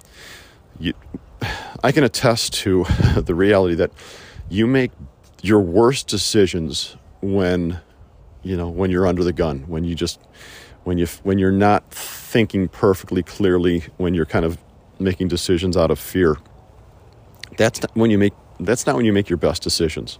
You, 0.78 0.94
I 1.82 1.92
can 1.92 2.04
attest 2.04 2.54
to 2.54 2.84
the 3.16 3.34
reality 3.34 3.74
that 3.74 3.90
you 4.48 4.66
make 4.66 4.92
your 5.42 5.60
worst 5.60 6.06
decisions 6.06 6.96
when 7.20 7.80
you 8.42 8.56
know 8.56 8.68
when 8.68 8.90
you're 8.90 9.06
under 9.06 9.24
the 9.24 9.32
gun 9.32 9.60
when 9.68 9.84
you 9.84 9.94
just 9.94 10.20
when 10.84 10.98
you 10.98 11.06
when 11.22 11.38
you're 11.38 11.52
not 11.52 11.88
thinking 11.90 12.68
perfectly 12.68 13.22
clearly 13.22 13.84
when 13.96 14.14
you're 14.14 14.26
kind 14.26 14.44
of 14.44 14.58
making 14.98 15.28
decisions 15.28 15.76
out 15.76 15.90
of 15.90 15.98
fear. 15.98 16.36
That's 17.56 17.82
not 17.82 17.94
when 17.94 18.10
you 18.10 18.18
make 18.18 18.32
that's 18.60 18.86
not 18.86 18.96
when 18.96 19.04
you 19.04 19.12
make 19.12 19.28
your 19.28 19.36
best 19.36 19.62
decisions. 19.62 20.18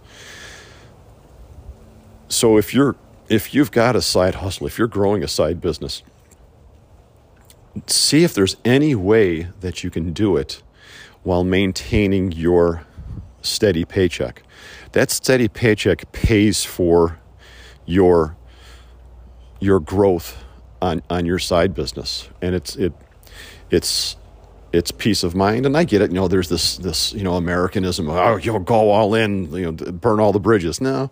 So 2.29 2.57
if 2.57 2.73
you're 2.73 2.95
if 3.29 3.53
you've 3.53 3.71
got 3.71 3.95
a 3.95 4.01
side 4.01 4.35
hustle 4.35 4.67
if 4.67 4.77
you're 4.77 4.87
growing 4.87 5.23
a 5.23 5.27
side 5.27 5.61
business 5.61 6.03
see 7.87 8.23
if 8.23 8.33
there's 8.33 8.55
any 8.63 8.93
way 8.93 9.47
that 9.61 9.83
you 9.83 9.89
can 9.89 10.13
do 10.13 10.37
it 10.37 10.61
while 11.23 11.43
maintaining 11.43 12.31
your 12.31 12.85
steady 13.41 13.85
paycheck. 13.85 14.43
That 14.91 15.09
steady 15.09 15.47
paycheck 15.47 16.11
pays 16.11 16.63
for 16.63 17.19
your 17.85 18.35
your 19.59 19.79
growth 19.79 20.43
on 20.81 21.01
on 21.09 21.25
your 21.25 21.39
side 21.39 21.73
business. 21.73 22.29
And 22.41 22.53
it's 22.55 22.75
it 22.75 22.93
it's 23.69 24.17
it's 24.71 24.91
peace 24.91 25.23
of 25.23 25.35
mind. 25.35 25.65
And 25.65 25.77
i 25.77 25.83
get 25.83 26.01
it. 26.01 26.11
You 26.11 26.15
know 26.15 26.27
there's 26.27 26.49
this 26.49 26.77
this 26.77 27.13
you 27.13 27.23
know 27.23 27.35
americanism 27.35 28.09
oh 28.09 28.37
you'll 28.37 28.59
go 28.59 28.91
all 28.91 29.15
in 29.15 29.51
you 29.53 29.71
know 29.71 29.71
burn 29.71 30.19
all 30.19 30.31
the 30.31 30.39
bridges. 30.39 30.81
No 30.81 31.11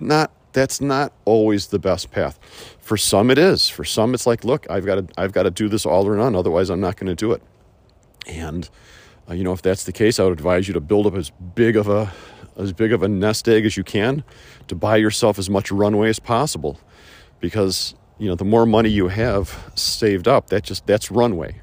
not 0.00 0.30
that's 0.52 0.80
not 0.80 1.12
always 1.24 1.68
the 1.68 1.78
best 1.78 2.10
path. 2.10 2.38
For 2.80 2.96
some 2.96 3.30
it 3.30 3.38
is. 3.38 3.68
For 3.68 3.84
some 3.84 4.14
it's 4.14 4.26
like 4.26 4.44
look 4.44 4.68
i've 4.70 4.86
got 4.86 4.94
to 4.96 5.20
i've 5.20 5.32
got 5.32 5.42
to 5.44 5.50
do 5.50 5.68
this 5.68 5.84
all 5.84 6.06
or 6.06 6.16
none. 6.16 6.34
Otherwise 6.34 6.70
i'm 6.70 6.80
not 6.80 6.96
going 6.96 7.08
to 7.08 7.14
do 7.14 7.32
it. 7.32 7.42
And 8.26 8.68
uh, 9.28 9.34
you 9.34 9.44
know 9.44 9.52
if 9.52 9.62
that's 9.62 9.84
the 9.84 9.92
case 9.92 10.18
i 10.20 10.24
would 10.24 10.32
advise 10.32 10.68
you 10.68 10.74
to 10.74 10.80
build 10.80 11.06
up 11.06 11.14
as 11.14 11.30
big 11.30 11.76
of 11.76 11.88
a 11.88 12.12
as 12.58 12.72
big 12.72 12.92
of 12.92 13.02
a 13.02 13.08
nest 13.08 13.48
egg 13.48 13.64
as 13.64 13.76
you 13.76 13.84
can 13.84 14.24
to 14.66 14.74
buy 14.74 14.96
yourself 14.96 15.38
as 15.38 15.48
much 15.48 15.70
runway 15.70 16.08
as 16.08 16.18
possible. 16.18 16.78
Because 17.40 17.94
you 18.18 18.28
know 18.28 18.34
the 18.34 18.44
more 18.44 18.66
money 18.66 18.88
you 18.88 19.08
have 19.08 19.72
saved 19.76 20.26
up 20.26 20.48
that 20.48 20.64
just 20.64 20.86
that's 20.86 21.10
runway. 21.10 21.60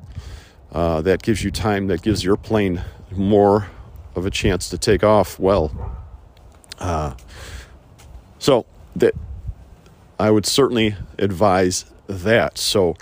Uh, 0.71 1.01
that 1.01 1.21
gives 1.21 1.43
you 1.43 1.51
time 1.51 1.87
that 1.87 2.01
gives 2.01 2.23
your 2.23 2.35
plane 2.35 2.83
more 3.11 3.67
of 4.15 4.25
a 4.25 4.31
chance 4.31 4.69
to 4.69 4.77
take 4.77 5.03
off 5.03 5.37
well. 5.39 5.97
Uh, 6.79 7.15
so 8.39 8.65
that 8.95 9.13
i 10.19 10.29
would 10.29 10.45
certainly 10.45 10.95
advise 11.17 11.85
that. 12.07 12.57
So 12.57 12.95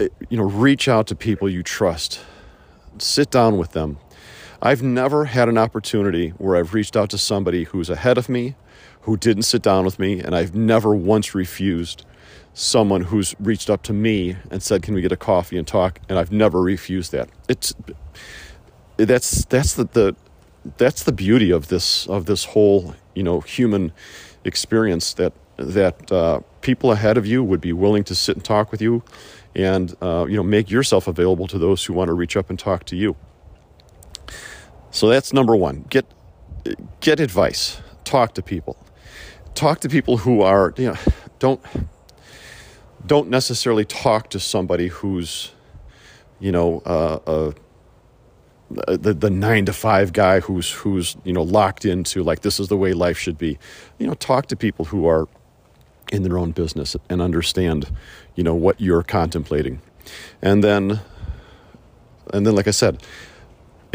you 0.00 0.36
know 0.36 0.44
reach 0.44 0.88
out 0.88 1.06
to 1.08 1.14
people 1.14 1.48
you 1.48 1.62
trust. 1.62 2.20
Sit 2.98 3.30
down 3.30 3.58
with 3.58 3.72
them 3.72 3.98
I've 4.64 4.82
never 4.82 5.26
had 5.26 5.50
an 5.50 5.58
opportunity 5.58 6.30
where 6.30 6.56
I've 6.56 6.72
reached 6.72 6.96
out 6.96 7.10
to 7.10 7.18
somebody 7.18 7.64
who's 7.64 7.90
ahead 7.90 8.16
of 8.16 8.30
me, 8.30 8.56
who 9.02 9.14
didn't 9.14 9.42
sit 9.42 9.60
down 9.60 9.84
with 9.84 9.98
me, 9.98 10.20
and 10.20 10.34
I've 10.34 10.54
never 10.54 10.94
once 10.94 11.34
refused 11.34 12.06
someone 12.54 13.02
who's 13.02 13.34
reached 13.38 13.68
up 13.68 13.82
to 13.82 13.92
me 13.92 14.36
and 14.50 14.62
said, 14.62 14.82
"Can 14.82 14.94
we 14.94 15.02
get 15.02 15.12
a 15.12 15.18
coffee 15.18 15.58
and 15.58 15.66
talk?" 15.66 16.00
And 16.08 16.18
I've 16.18 16.32
never 16.32 16.62
refused 16.62 17.12
that. 17.12 17.28
It's 17.46 17.74
that's 18.96 19.44
that's 19.44 19.74
the, 19.74 19.84
the 19.84 20.16
that's 20.78 21.02
the 21.02 21.12
beauty 21.12 21.50
of 21.50 21.68
this 21.68 22.06
of 22.06 22.24
this 22.24 22.46
whole 22.46 22.94
you 23.14 23.22
know 23.22 23.40
human 23.40 23.92
experience 24.44 25.12
that 25.12 25.34
that 25.58 26.10
uh, 26.10 26.40
people 26.62 26.90
ahead 26.90 27.18
of 27.18 27.26
you 27.26 27.44
would 27.44 27.60
be 27.60 27.74
willing 27.74 28.04
to 28.04 28.14
sit 28.14 28.34
and 28.34 28.44
talk 28.44 28.72
with 28.72 28.80
you, 28.80 29.02
and 29.54 29.94
uh, 30.00 30.24
you 30.26 30.36
know 30.36 30.42
make 30.42 30.70
yourself 30.70 31.06
available 31.06 31.46
to 31.48 31.58
those 31.58 31.84
who 31.84 31.92
want 31.92 32.08
to 32.08 32.14
reach 32.14 32.34
up 32.34 32.48
and 32.48 32.58
talk 32.58 32.84
to 32.84 32.96
you. 32.96 33.14
So 34.94 35.08
that's 35.08 35.32
number 35.32 35.56
one. 35.56 35.84
Get 35.90 36.06
get 37.00 37.18
advice. 37.18 37.82
Talk 38.04 38.34
to 38.34 38.42
people. 38.42 38.76
Talk 39.56 39.80
to 39.80 39.88
people 39.88 40.18
who 40.18 40.40
are 40.42 40.72
you 40.76 40.92
know 40.92 40.96
don't 41.40 41.60
don't 43.04 43.28
necessarily 43.28 43.84
talk 43.84 44.30
to 44.30 44.38
somebody 44.38 44.86
who's 44.86 45.50
you 46.38 46.52
know 46.52 46.80
uh, 46.86 47.18
uh, 47.26 47.52
the 48.86 49.12
the 49.12 49.30
nine 49.30 49.64
to 49.64 49.72
five 49.72 50.12
guy 50.12 50.38
who's 50.38 50.70
who's 50.70 51.16
you 51.24 51.32
know 51.32 51.42
locked 51.42 51.84
into 51.84 52.22
like 52.22 52.42
this 52.42 52.60
is 52.60 52.68
the 52.68 52.76
way 52.76 52.92
life 52.92 53.18
should 53.18 53.36
be. 53.36 53.58
You 53.98 54.06
know, 54.06 54.14
talk 54.14 54.46
to 54.46 54.56
people 54.56 54.84
who 54.84 55.08
are 55.08 55.26
in 56.12 56.22
their 56.22 56.38
own 56.38 56.52
business 56.52 56.96
and 57.10 57.20
understand 57.20 57.90
you 58.36 58.44
know 58.44 58.54
what 58.54 58.80
you're 58.80 59.02
contemplating, 59.02 59.82
and 60.40 60.62
then 60.62 61.00
and 62.32 62.46
then 62.46 62.54
like 62.54 62.68
I 62.68 62.72
said 62.72 63.02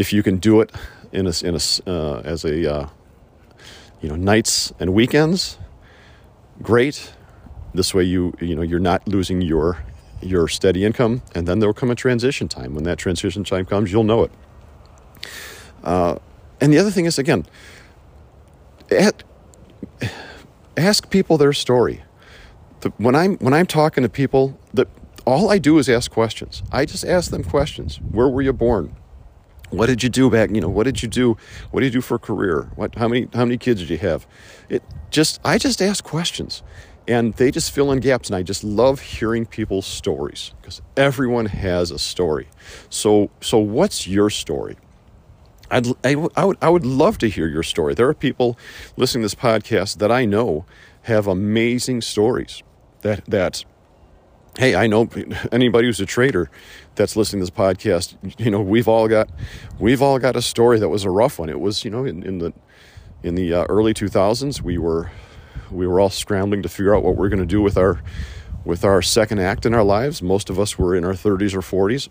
if 0.00 0.14
you 0.14 0.22
can 0.22 0.38
do 0.38 0.62
it 0.62 0.72
in 1.12 1.26
a, 1.26 1.32
in 1.44 1.54
a 1.54 1.60
uh, 1.86 2.22
as 2.24 2.44
a 2.44 2.74
uh, 2.74 2.88
you 4.00 4.08
know 4.08 4.16
nights 4.16 4.72
and 4.80 4.94
weekends, 4.94 5.58
great. 6.62 7.12
This 7.74 7.94
way 7.94 8.04
you 8.04 8.32
you 8.40 8.56
know 8.56 8.62
you're 8.62 8.80
not 8.80 9.06
losing 9.06 9.42
your 9.42 9.84
your 10.22 10.48
steady 10.48 10.84
income, 10.86 11.22
and 11.34 11.46
then 11.46 11.58
there'll 11.58 11.74
come 11.74 11.90
a 11.90 11.94
transition 11.94 12.48
time. 12.48 12.74
When 12.74 12.84
that 12.84 12.98
transition 12.98 13.44
time 13.44 13.66
comes, 13.66 13.92
you'll 13.92 14.04
know 14.04 14.22
it. 14.24 14.32
Uh, 15.84 16.16
and 16.60 16.72
the 16.72 16.78
other 16.78 16.90
thing 16.90 17.04
is 17.04 17.18
again, 17.18 17.44
at, 18.90 19.22
ask 20.78 21.10
people 21.10 21.36
their 21.36 21.52
story. 21.52 22.02
The, 22.80 22.88
when 22.96 23.14
I'm 23.14 23.36
when 23.36 23.52
I'm 23.52 23.66
talking 23.66 24.02
to 24.02 24.08
people, 24.08 24.58
that 24.72 24.88
all 25.26 25.50
I 25.50 25.58
do 25.58 25.76
is 25.78 25.90
ask 25.90 26.10
questions. 26.10 26.62
I 26.72 26.86
just 26.86 27.04
ask 27.04 27.30
them 27.30 27.44
questions. 27.44 28.00
Where 28.10 28.30
were 28.30 28.40
you 28.40 28.54
born? 28.54 28.96
What 29.70 29.86
did 29.86 30.02
you 30.02 30.08
do 30.08 30.30
back 30.30 30.50
you 30.50 30.60
know 30.60 30.68
what 30.68 30.84
did 30.84 31.02
you 31.02 31.08
do 31.08 31.36
what 31.70 31.80
did 31.80 31.86
you 31.94 32.00
do 32.00 32.02
for 32.02 32.16
a 32.16 32.18
career? 32.18 32.70
What 32.76 32.94
how 32.96 33.08
many 33.08 33.28
how 33.32 33.44
many 33.44 33.56
kids 33.56 33.80
did 33.80 33.90
you 33.90 33.98
have? 33.98 34.26
It 34.68 34.82
just 35.10 35.40
i 35.44 35.58
just 35.58 35.80
ask 35.82 36.04
questions 36.04 36.62
and 37.08 37.34
they 37.34 37.50
just 37.50 37.72
fill 37.72 37.90
in 37.90 37.98
gaps 38.00 38.28
and 38.28 38.36
i 38.36 38.42
just 38.42 38.62
love 38.62 39.00
hearing 39.00 39.46
people's 39.46 39.86
stories 39.86 40.52
because 40.60 40.82
everyone 40.96 41.46
has 41.46 41.90
a 41.90 41.98
story. 41.98 42.48
So 42.88 43.30
so 43.40 43.58
what's 43.58 44.06
your 44.06 44.30
story? 44.30 44.76
I'd, 45.70 45.86
I, 46.04 46.16
I, 46.36 46.44
would, 46.44 46.58
I 46.60 46.68
would 46.68 46.84
love 46.84 47.18
to 47.18 47.28
hear 47.28 47.46
your 47.46 47.62
story. 47.62 47.94
There 47.94 48.08
are 48.08 48.14
people 48.14 48.58
listening 48.96 49.22
to 49.22 49.26
this 49.26 49.34
podcast 49.36 49.98
that 49.98 50.10
I 50.10 50.24
know 50.24 50.64
have 51.02 51.26
amazing 51.26 52.00
stories 52.00 52.62
that, 53.02 53.24
that 53.26 53.64
hey, 54.58 54.74
I 54.74 54.86
know 54.86 55.08
anybody 55.52 55.86
who's 55.86 56.00
a 56.00 56.06
trader 56.06 56.50
that's 56.94 57.16
listening 57.16 57.40
to 57.40 57.50
this 57.50 57.58
podcast, 57.58 58.16
you 58.38 58.50
know, 58.50 58.60
we've 58.60 58.88
all 58.88 59.08
got 59.08 59.30
we've 59.78 60.02
all 60.02 60.18
got 60.18 60.36
a 60.36 60.42
story 60.42 60.78
that 60.78 60.88
was 60.88 61.04
a 61.04 61.10
rough 61.10 61.38
one. 61.38 61.48
It 61.48 61.60
was, 61.60 61.84
you 61.84 61.90
know, 61.90 62.04
in, 62.04 62.22
in 62.22 62.38
the 62.38 62.52
in 63.22 63.34
the 63.34 63.52
uh, 63.52 63.64
early 63.68 63.94
2000s, 63.94 64.62
we 64.62 64.78
were 64.78 65.10
we 65.70 65.86
were 65.86 66.00
all 66.00 66.10
scrambling 66.10 66.62
to 66.62 66.68
figure 66.68 66.94
out 66.94 67.02
what 67.02 67.16
we're 67.16 67.28
going 67.28 67.40
to 67.40 67.46
do 67.46 67.62
with 67.62 67.76
our 67.76 68.02
with 68.64 68.84
our 68.84 69.02
second 69.02 69.40
act 69.40 69.64
in 69.64 69.74
our 69.74 69.84
lives. 69.84 70.22
Most 70.22 70.50
of 70.50 70.58
us 70.58 70.78
were 70.78 70.94
in 70.94 71.04
our 71.04 71.12
30s 71.12 71.54
or 71.54 71.60
40s. 71.60 72.08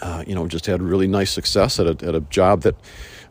Uh, 0.00 0.24
you 0.26 0.34
know, 0.34 0.46
just 0.46 0.66
had 0.66 0.80
really 0.80 1.06
nice 1.06 1.30
success 1.30 1.78
at 1.78 1.86
a, 1.86 2.06
at 2.06 2.14
a 2.14 2.20
job 2.22 2.62
that 2.62 2.74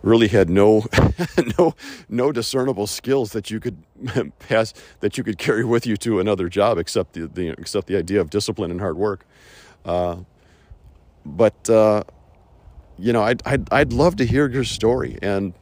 really 0.02 0.28
had 0.28 0.50
no 0.50 0.86
no 1.60 1.76
no 2.08 2.32
discernible 2.32 2.88
skills 2.88 3.32
that 3.32 3.52
you 3.52 3.60
could 3.60 3.84
pass 4.40 4.74
that 5.02 5.18
you 5.18 5.24
could 5.24 5.38
carry 5.38 5.66
with 5.66 5.86
you 5.86 5.98
to 5.98 6.20
another 6.20 6.50
job 6.50 6.78
except 6.78 7.14
the, 7.14 7.28
the 7.28 7.50
except 7.50 7.88
the 7.88 7.98
idea 7.98 8.22
of 8.22 8.30
discipline 8.30 8.72
and 8.72 8.80
hard 8.80 8.98
work. 8.98 9.26
Uh, 9.86 10.18
but 11.26 11.70
uh, 11.70 12.04
you 12.98 13.14
know, 13.14 13.24
I'd, 13.24 13.42
I'd 13.46 13.72
I'd 13.72 13.94
love 13.94 14.18
to 14.18 14.26
hear 14.26 14.50
your 14.50 14.64
story, 14.64 15.18
and 15.22 15.54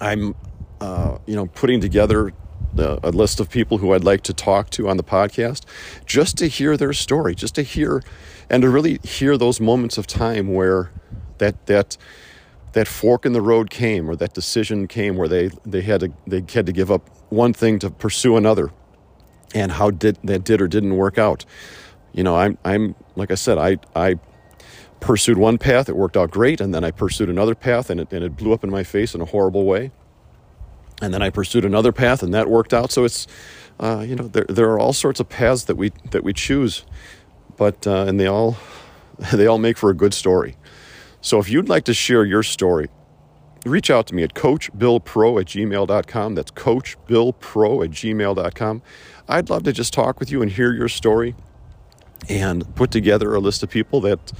I'm 0.00 0.34
uh, 0.80 1.18
you 1.26 1.36
know 1.36 1.46
putting 1.46 1.80
together 1.80 2.32
a 2.76 3.10
list 3.10 3.38
of 3.38 3.48
people 3.48 3.78
who 3.78 3.92
I'd 3.92 4.02
like 4.02 4.22
to 4.22 4.32
talk 4.32 4.68
to 4.70 4.88
on 4.88 4.96
the 4.96 5.04
podcast 5.04 5.64
just 6.06 6.36
to 6.38 6.48
hear 6.48 6.76
their 6.76 6.92
story, 6.92 7.34
just 7.34 7.54
to 7.54 7.62
hear 7.62 8.02
and 8.50 8.62
to 8.62 8.68
really 8.68 8.98
hear 9.04 9.38
those 9.38 9.60
moments 9.60 9.96
of 9.96 10.06
time 10.06 10.52
where 10.52 10.90
that 11.38 11.66
that 11.66 11.96
that 12.74 12.88
fork 12.88 13.24
in 13.24 13.32
the 13.32 13.40
road 13.40 13.70
came 13.70 14.10
or 14.10 14.16
that 14.16 14.34
decision 14.34 14.86
came 14.86 15.16
where 15.16 15.28
they, 15.28 15.50
they 15.64 15.80
had 15.80 16.00
to 16.00 16.12
they 16.26 16.44
had 16.52 16.66
to 16.66 16.72
give 16.72 16.90
up 16.90 17.08
one 17.30 17.52
thing 17.52 17.78
to 17.78 17.90
pursue 17.90 18.36
another. 18.36 18.70
And 19.54 19.72
how 19.72 19.90
did 19.90 20.18
that 20.24 20.44
did 20.44 20.60
or 20.60 20.68
didn't 20.68 20.96
work 20.96 21.16
out. 21.16 21.44
You 22.12 22.22
know 22.22 22.36
i'm 22.36 22.58
i'm 22.64 22.94
like 23.16 23.30
i 23.32 23.34
said 23.34 23.58
i 23.58 23.78
i 23.96 24.18
pursued 25.00 25.36
one 25.36 25.58
path 25.58 25.88
it 25.88 25.96
worked 25.96 26.16
out 26.16 26.30
great 26.30 26.60
and 26.60 26.72
then 26.72 26.84
i 26.84 26.90
pursued 26.90 27.28
another 27.28 27.54
path 27.54 27.90
and 27.90 28.00
it, 28.00 28.12
and 28.12 28.24
it 28.24 28.36
blew 28.36 28.52
up 28.52 28.62
in 28.62 28.70
my 28.70 28.84
face 28.84 29.14
in 29.14 29.20
a 29.20 29.24
horrible 29.24 29.64
way. 29.64 29.90
And 31.02 31.12
then 31.12 31.22
i 31.22 31.30
pursued 31.30 31.64
another 31.64 31.92
path 31.92 32.22
and 32.22 32.34
that 32.34 32.48
worked 32.48 32.74
out. 32.74 32.90
So 32.92 33.04
it's 33.04 33.26
uh, 33.80 34.04
you 34.06 34.16
know 34.16 34.28
there, 34.28 34.46
there 34.48 34.70
are 34.70 34.78
all 34.78 34.92
sorts 34.92 35.20
of 35.20 35.28
paths 35.28 35.64
that 35.64 35.76
we 35.76 35.92
that 36.10 36.24
we 36.24 36.32
choose. 36.32 36.84
But 37.56 37.86
uh, 37.86 38.04
and 38.08 38.18
they 38.18 38.26
all 38.26 38.56
they 39.32 39.46
all 39.46 39.58
make 39.58 39.78
for 39.78 39.90
a 39.90 39.94
good 39.94 40.14
story 40.14 40.56
so 41.24 41.38
if 41.38 41.48
you'd 41.48 41.70
like 41.70 41.84
to 41.84 41.94
share 41.94 42.22
your 42.26 42.42
story, 42.42 42.88
reach 43.64 43.88
out 43.88 44.06
to 44.08 44.14
me 44.14 44.22
at 44.22 44.34
coachbillpro 44.34 45.40
at 45.40 45.46
gmail.com. 45.46 46.34
That's 46.34 46.50
coachbillpro 46.50 47.82
at 47.82 47.90
gmail.com. 47.92 48.82
I'd 49.26 49.48
love 49.48 49.62
to 49.62 49.72
just 49.72 49.94
talk 49.94 50.20
with 50.20 50.30
you 50.30 50.42
and 50.42 50.50
hear 50.52 50.74
your 50.74 50.88
story. 50.88 51.34
and 52.28 52.74
put 52.74 52.90
together 52.90 53.34
a 53.34 53.38
list 53.40 53.62
of 53.62 53.70
people 53.70 54.02
that 54.02 54.32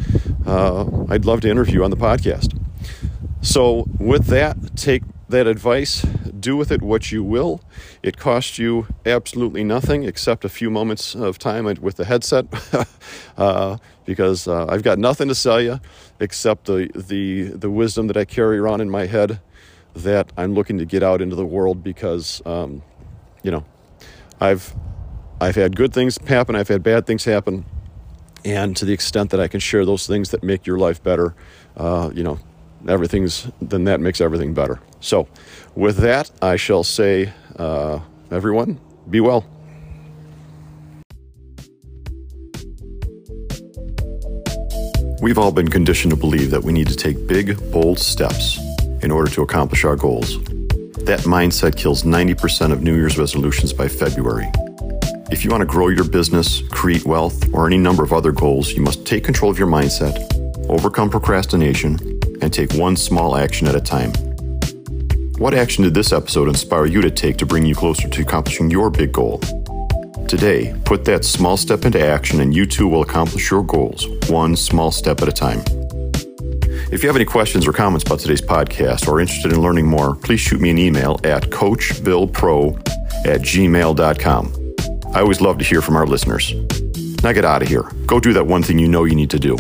uh, 0.47 0.85
I'd 1.09 1.25
love 1.25 1.41
to 1.41 1.49
interview 1.51 1.83
on 1.83 1.91
the 1.91 1.97
podcast. 1.97 2.59
So, 3.41 3.87
with 3.99 4.27
that, 4.27 4.77
take 4.77 5.03
that 5.31 5.47
advice, 5.47 6.05
do 6.45 6.57
with 6.57 6.71
it 6.71 6.83
what 6.83 7.11
you 7.11 7.25
will. 7.25 7.63
It 8.03 8.19
costs 8.19 8.59
you 8.59 8.87
absolutely 9.07 9.65
nothing 9.65 10.05
except 10.05 10.45
a 10.45 10.49
few 10.49 10.71
moments 10.71 11.15
of 11.15 11.39
time 11.39 11.65
with 11.65 11.97
the 11.97 12.05
headset, 12.05 12.45
uh, 13.39 13.79
because 14.05 14.47
uh, 14.47 14.67
I've 14.69 14.83
got 14.83 14.99
nothing 14.99 15.29
to 15.29 15.35
sell 15.35 15.61
you 15.61 15.81
except 16.21 16.67
the, 16.67 16.91
the, 16.95 17.45
the 17.45 17.71
wisdom 17.71 18.07
that 18.09 18.17
I 18.17 18.27
carry 18.27 18.59
around 18.59 18.83
in 18.83 18.91
my 18.91 19.07
head 19.07 19.41
that 19.95 20.31
I'm 20.37 20.53
looking 20.53 20.79
to 20.79 20.85
get 20.85 21.03
out 21.03 21.23
into 21.23 21.35
the 21.35 21.47
world 21.47 21.83
because, 21.83 22.43
um, 22.45 22.83
you 23.43 23.51
know, 23.51 23.65
I've 24.41 24.75
I've 25.41 25.57
had 25.57 25.77
good 25.77 25.93
things 25.93 26.19
happen, 26.27 26.55
I've 26.55 26.69
had 26.69 26.83
bad 26.83 27.07
things 27.07 27.25
happen, 27.25 27.65
and 28.45 28.77
to 28.77 28.85
the 28.85 28.93
extent 28.93 29.31
that 29.31 29.41
I 29.41 29.49
can 29.49 29.61
share 29.61 29.85
those 29.85 30.07
things 30.07 30.31
that 30.31 30.43
make 30.43 30.67
your 30.67 30.79
life 30.79 31.03
better, 31.03 31.35
uh, 31.77 32.11
you 32.15 32.23
know, 32.23 32.39
everything's 32.89 33.49
then 33.61 33.85
that 33.85 34.01
makes 34.01 34.21
everything 34.21 34.55
better. 34.55 34.81
So, 35.01 35.29
with 35.75 35.99
that, 35.99 36.31
I 36.41 36.57
shall 36.57 36.85
say, 36.85 37.33
uh, 37.57 38.01
everyone, 38.31 38.81
be 39.09 39.21
well. 39.21 39.45
We've 45.21 45.39
all 45.39 45.53
been 45.53 45.69
conditioned 45.69 46.11
to 46.11 46.17
believe 46.17 46.51
that 46.51 46.63
we 46.63 46.73
need 46.73 46.89
to 46.89 46.97
take 46.97 47.27
big, 47.27 47.59
bold 47.73 47.99
steps 47.99 48.59
in 49.03 49.11
order 49.11 49.31
to 49.31 49.43
accomplish 49.43 49.85
our 49.85 49.97
goals. 49.97 50.39
That 51.05 51.21
mindset 51.21 51.77
kills 51.77 52.03
90% 52.03 52.73
of 52.73 52.83
New 52.83 52.95
Year's 52.95 53.17
resolutions 53.19 53.73
by 53.73 53.89
February. 53.89 54.51
If 55.31 55.43
you 55.43 55.51
want 55.51 55.63
to 55.63 55.67
grow 55.67 55.89
your 55.89 56.05
business, 56.05 56.61
create 56.69 57.07
wealth, 57.07 57.53
or 57.55 57.67
any 57.67 57.79
number 57.79 58.05
of 58.05 58.13
other 58.13 58.33
goals, 58.33 58.73
you 58.73 58.83
must 58.83 59.07
take 59.07 59.25
control 59.25 59.51
of 59.51 59.59
your 59.59 59.69
mindset, 59.69 60.15
overcome 60.69 61.09
procrastination, 61.09 62.14
and 62.45 62.53
take 62.53 62.73
one 62.75 62.95
small 62.97 63.37
action 63.37 63.67
at 63.67 63.75
a 63.75 63.81
time. 63.81 64.13
What 65.39 65.55
action 65.55 65.83
did 65.83 65.95
this 65.95 66.13
episode 66.13 66.49
inspire 66.49 66.87
you 66.87 67.01
to 67.01 67.11
take 67.11 67.39
to 67.39 67.47
bring 67.47 67.65
you 67.67 67.75
closer 67.75 68.09
to 68.09 68.23
accomplishing 68.23 68.71
your 68.71 68.91
big 68.91 69.13
goal? 69.13 69.39
Today, 70.29 70.75
put 70.85 71.05
that 71.07 71.25
small 71.25 71.57
step 71.57 71.85
into 71.85 72.01
action 72.01 72.41
and 72.41 72.55
you 72.55 72.67
too 72.67 72.87
will 72.87 73.03
accomplish 73.03 73.51
your 73.51 73.65
goals, 73.65 74.07
one 74.29 74.55
small 74.57 74.93
step 74.93 75.23
at 75.23 75.29
a 75.29 75.33
time. 75.33 75.61
If 76.93 77.03
you 77.03 77.09
have 77.09 77.17
any 77.17 77.25
questions 77.25 77.67
or 77.67 77.73
comments 77.73 78.05
about 78.05 78.21
today's 78.21 78.43
podcast 78.43 79.09
or 79.09 79.17
are 79.17 79.21
interested 79.21 79.53
in 79.53 79.61
learning 79.61 79.87
more, 79.87 80.15
please 80.15 80.41
shoot 80.41 80.61
me 80.61 80.71
an 80.71 80.79
email 80.79 81.19
at 81.25 81.45
coachbillpro 81.45 82.77
at 83.27 83.41
gmail.com. 83.41 84.75
I 85.15 85.21
always 85.21 85.41
love 85.41 85.59
to 85.59 85.65
hear 85.65 85.81
from 85.81 85.97
our 85.97 86.07
listeners. 86.07 86.53
Now 87.23 87.33
get 87.33 87.45
out 87.45 87.63
of 87.63 87.69
here. 87.69 87.91
Go 88.07 88.21
do 88.21 88.33
that 88.35 88.47
one 88.47 88.63
thing 88.63 88.79
you 88.79 88.87
know 88.87 89.05
you 89.05 89.15
need 89.15 89.31
to 89.31 89.39
do. 89.39 89.57